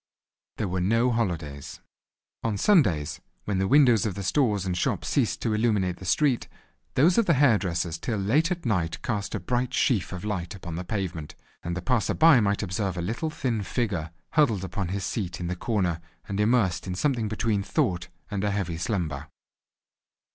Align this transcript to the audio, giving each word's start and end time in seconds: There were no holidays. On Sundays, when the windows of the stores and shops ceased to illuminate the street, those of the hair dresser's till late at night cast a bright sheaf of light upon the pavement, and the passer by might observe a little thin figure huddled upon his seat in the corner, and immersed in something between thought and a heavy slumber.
There 0.57 0.67
were 0.67 0.81
no 0.81 1.11
holidays. 1.11 1.79
On 2.43 2.57
Sundays, 2.57 3.21
when 3.45 3.59
the 3.59 3.67
windows 3.67 4.03
of 4.03 4.15
the 4.15 4.23
stores 4.23 4.65
and 4.65 4.75
shops 4.75 5.09
ceased 5.09 5.43
to 5.43 5.53
illuminate 5.53 5.97
the 5.97 6.05
street, 6.05 6.47
those 6.95 7.19
of 7.19 7.27
the 7.27 7.35
hair 7.35 7.59
dresser's 7.59 7.99
till 7.99 8.17
late 8.17 8.49
at 8.49 8.65
night 8.65 8.99
cast 9.03 9.35
a 9.35 9.39
bright 9.39 9.75
sheaf 9.75 10.11
of 10.11 10.25
light 10.25 10.55
upon 10.55 10.73
the 10.73 10.83
pavement, 10.83 11.35
and 11.61 11.77
the 11.77 11.83
passer 11.83 12.15
by 12.15 12.39
might 12.39 12.63
observe 12.63 12.97
a 12.97 12.99
little 13.03 13.29
thin 13.29 13.61
figure 13.61 14.09
huddled 14.31 14.63
upon 14.63 14.87
his 14.87 15.05
seat 15.05 15.39
in 15.39 15.45
the 15.45 15.55
corner, 15.55 16.01
and 16.27 16.39
immersed 16.39 16.87
in 16.87 16.95
something 16.95 17.27
between 17.27 17.61
thought 17.61 18.07
and 18.31 18.43
a 18.43 18.49
heavy 18.49 18.77
slumber. 18.77 19.27